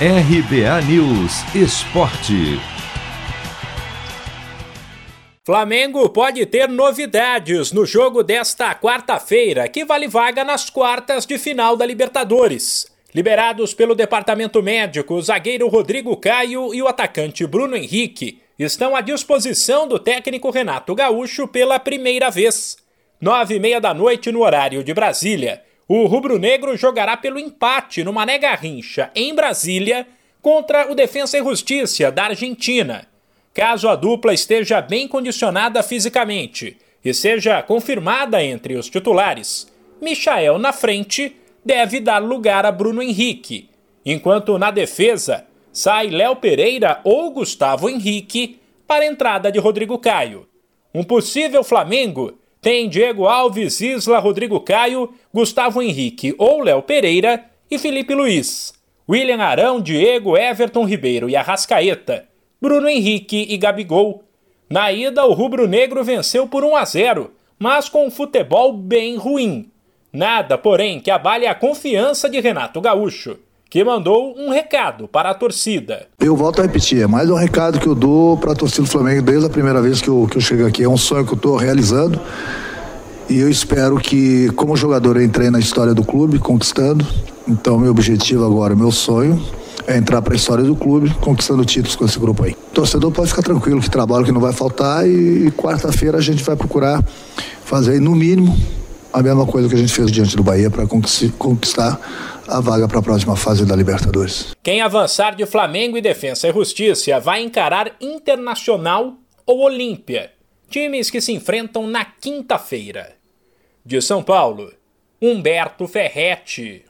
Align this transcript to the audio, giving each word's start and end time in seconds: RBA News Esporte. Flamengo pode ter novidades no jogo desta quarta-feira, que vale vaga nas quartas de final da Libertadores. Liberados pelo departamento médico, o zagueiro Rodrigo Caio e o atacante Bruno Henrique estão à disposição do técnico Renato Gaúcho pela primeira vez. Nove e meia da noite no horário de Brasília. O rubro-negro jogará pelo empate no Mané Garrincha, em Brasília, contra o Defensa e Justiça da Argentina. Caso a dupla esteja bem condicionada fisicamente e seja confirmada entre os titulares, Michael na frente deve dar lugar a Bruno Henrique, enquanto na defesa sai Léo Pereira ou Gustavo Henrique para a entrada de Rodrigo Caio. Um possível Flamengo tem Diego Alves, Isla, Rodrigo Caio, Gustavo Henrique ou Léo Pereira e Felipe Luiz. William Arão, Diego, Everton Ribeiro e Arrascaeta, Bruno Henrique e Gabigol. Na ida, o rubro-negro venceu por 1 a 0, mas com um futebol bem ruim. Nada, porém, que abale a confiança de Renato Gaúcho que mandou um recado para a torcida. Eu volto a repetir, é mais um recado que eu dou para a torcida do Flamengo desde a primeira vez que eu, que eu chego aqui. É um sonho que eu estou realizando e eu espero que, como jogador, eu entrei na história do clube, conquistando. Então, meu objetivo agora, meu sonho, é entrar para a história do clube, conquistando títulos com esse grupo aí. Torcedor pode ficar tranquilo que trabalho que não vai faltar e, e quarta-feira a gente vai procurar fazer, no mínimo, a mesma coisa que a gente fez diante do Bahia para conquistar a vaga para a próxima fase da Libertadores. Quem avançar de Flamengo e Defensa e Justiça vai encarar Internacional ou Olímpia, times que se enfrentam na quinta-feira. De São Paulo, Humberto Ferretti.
RBA 0.00 0.82
News 0.88 1.54
Esporte. 1.54 2.58
Flamengo 5.46 6.08
pode 6.08 6.44
ter 6.46 6.68
novidades 6.68 7.70
no 7.70 7.86
jogo 7.86 8.24
desta 8.24 8.74
quarta-feira, 8.74 9.68
que 9.68 9.84
vale 9.84 10.08
vaga 10.08 10.42
nas 10.42 10.68
quartas 10.68 11.24
de 11.24 11.38
final 11.38 11.76
da 11.76 11.86
Libertadores. 11.86 12.90
Liberados 13.14 13.72
pelo 13.72 13.94
departamento 13.94 14.60
médico, 14.60 15.14
o 15.14 15.22
zagueiro 15.22 15.68
Rodrigo 15.68 16.16
Caio 16.16 16.74
e 16.74 16.82
o 16.82 16.88
atacante 16.88 17.46
Bruno 17.46 17.76
Henrique 17.76 18.42
estão 18.58 18.96
à 18.96 19.00
disposição 19.00 19.86
do 19.86 20.00
técnico 20.00 20.50
Renato 20.50 20.92
Gaúcho 20.92 21.46
pela 21.46 21.78
primeira 21.78 22.32
vez. 22.32 22.76
Nove 23.20 23.54
e 23.54 23.60
meia 23.60 23.80
da 23.80 23.94
noite 23.94 24.32
no 24.32 24.42
horário 24.42 24.82
de 24.82 24.92
Brasília. 24.92 25.62
O 25.86 26.06
rubro-negro 26.06 26.76
jogará 26.76 27.16
pelo 27.16 27.38
empate 27.38 28.02
no 28.02 28.12
Mané 28.12 28.38
Garrincha, 28.38 29.10
em 29.14 29.34
Brasília, 29.34 30.06
contra 30.40 30.90
o 30.90 30.94
Defensa 30.94 31.36
e 31.38 31.42
Justiça 31.42 32.10
da 32.10 32.24
Argentina. 32.24 33.06
Caso 33.52 33.88
a 33.88 33.94
dupla 33.94 34.32
esteja 34.32 34.80
bem 34.80 35.06
condicionada 35.06 35.82
fisicamente 35.82 36.78
e 37.04 37.12
seja 37.12 37.62
confirmada 37.62 38.42
entre 38.42 38.76
os 38.76 38.88
titulares, 38.88 39.70
Michael 40.00 40.58
na 40.58 40.72
frente 40.72 41.36
deve 41.64 42.00
dar 42.00 42.18
lugar 42.18 42.66
a 42.66 42.72
Bruno 42.72 43.02
Henrique, 43.02 43.68
enquanto 44.04 44.58
na 44.58 44.70
defesa 44.70 45.46
sai 45.72 46.08
Léo 46.08 46.36
Pereira 46.36 47.00
ou 47.04 47.30
Gustavo 47.30 47.88
Henrique 47.88 48.60
para 48.86 49.04
a 49.04 49.06
entrada 49.06 49.52
de 49.52 49.58
Rodrigo 49.58 49.98
Caio. 49.98 50.48
Um 50.94 51.02
possível 51.02 51.62
Flamengo 51.62 52.38
tem 52.64 52.88
Diego 52.88 53.26
Alves, 53.26 53.78
Isla, 53.82 54.18
Rodrigo 54.18 54.58
Caio, 54.58 55.12
Gustavo 55.34 55.82
Henrique 55.82 56.34
ou 56.38 56.62
Léo 56.62 56.80
Pereira 56.80 57.44
e 57.70 57.78
Felipe 57.78 58.14
Luiz. 58.14 58.72
William 59.06 59.42
Arão, 59.42 59.82
Diego, 59.82 60.34
Everton 60.34 60.86
Ribeiro 60.86 61.28
e 61.28 61.36
Arrascaeta, 61.36 62.26
Bruno 62.58 62.88
Henrique 62.88 63.46
e 63.50 63.58
Gabigol. 63.58 64.24
Na 64.66 64.90
ida, 64.90 65.26
o 65.26 65.34
rubro-negro 65.34 66.02
venceu 66.02 66.48
por 66.48 66.64
1 66.64 66.74
a 66.74 66.84
0, 66.86 67.32
mas 67.58 67.90
com 67.90 68.06
um 68.06 68.10
futebol 68.10 68.72
bem 68.72 69.16
ruim. 69.16 69.70
Nada, 70.10 70.56
porém, 70.56 71.00
que 71.00 71.10
abale 71.10 71.46
a 71.46 71.54
confiança 71.54 72.30
de 72.30 72.40
Renato 72.40 72.80
Gaúcho 72.80 73.36
que 73.74 73.82
mandou 73.82 74.36
um 74.38 74.50
recado 74.50 75.08
para 75.08 75.30
a 75.30 75.34
torcida. 75.34 76.06
Eu 76.20 76.36
volto 76.36 76.60
a 76.60 76.62
repetir, 76.62 77.02
é 77.02 77.08
mais 77.08 77.28
um 77.28 77.34
recado 77.34 77.80
que 77.80 77.88
eu 77.88 77.94
dou 77.96 78.36
para 78.36 78.52
a 78.52 78.54
torcida 78.54 78.82
do 78.82 78.88
Flamengo 78.88 79.20
desde 79.20 79.46
a 79.46 79.50
primeira 79.50 79.82
vez 79.82 80.00
que 80.00 80.06
eu, 80.06 80.28
que 80.30 80.36
eu 80.36 80.40
chego 80.40 80.64
aqui. 80.64 80.84
É 80.84 80.88
um 80.88 80.96
sonho 80.96 81.26
que 81.26 81.32
eu 81.32 81.36
estou 81.36 81.56
realizando 81.56 82.20
e 83.28 83.40
eu 83.40 83.50
espero 83.50 83.96
que, 83.96 84.48
como 84.50 84.76
jogador, 84.76 85.16
eu 85.16 85.24
entrei 85.24 85.50
na 85.50 85.58
história 85.58 85.92
do 85.92 86.04
clube, 86.04 86.38
conquistando. 86.38 87.04
Então, 87.48 87.76
meu 87.76 87.90
objetivo 87.90 88.44
agora, 88.44 88.76
meu 88.76 88.92
sonho, 88.92 89.44
é 89.88 89.96
entrar 89.96 90.22
para 90.22 90.34
a 90.34 90.36
história 90.36 90.62
do 90.62 90.76
clube, 90.76 91.12
conquistando 91.14 91.64
títulos 91.64 91.96
com 91.96 92.04
esse 92.04 92.16
grupo 92.20 92.44
aí. 92.44 92.54
Torcedor 92.72 93.10
pode 93.10 93.30
ficar 93.30 93.42
tranquilo 93.42 93.80
que 93.80 93.90
trabalho 93.90 94.24
que 94.24 94.30
não 94.30 94.40
vai 94.40 94.52
faltar 94.52 95.04
e, 95.04 95.48
e 95.48 95.50
quarta-feira 95.50 96.18
a 96.18 96.20
gente 96.20 96.44
vai 96.44 96.54
procurar 96.54 97.04
fazer, 97.64 98.00
no 98.00 98.14
mínimo, 98.14 98.56
a 99.14 99.22
mesma 99.22 99.46
coisa 99.46 99.68
que 99.68 99.76
a 99.76 99.78
gente 99.78 99.92
fez 99.92 100.10
diante 100.10 100.36
do 100.36 100.42
Bahia 100.42 100.68
para 100.68 100.84
conquistar 101.38 102.00
a 102.48 102.60
vaga 102.60 102.88
para 102.88 102.98
a 102.98 103.02
próxima 103.02 103.36
fase 103.36 103.64
da 103.64 103.76
Libertadores. 103.76 104.54
Quem 104.60 104.80
avançar 104.80 105.36
de 105.36 105.46
Flamengo 105.46 105.96
e 105.96 106.02
Defensa 106.02 106.48
e 106.48 106.52
Justiça 106.52 107.20
vai 107.20 107.40
encarar 107.40 107.94
Internacional 108.00 109.14
ou 109.46 109.60
Olímpia, 109.60 110.32
times 110.68 111.10
que 111.10 111.20
se 111.20 111.32
enfrentam 111.32 111.86
na 111.86 112.04
quinta-feira. 112.04 113.12
De 113.86 114.02
São 114.02 114.20
Paulo, 114.20 114.72
Humberto 115.22 115.86
Ferretti. 115.86 116.84